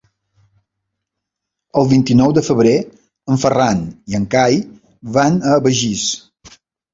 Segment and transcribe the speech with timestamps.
[1.81, 2.73] El vint-i-nou de febrer
[3.35, 3.85] en Ferran
[4.15, 4.59] i en Cai
[5.19, 6.09] van a Begís.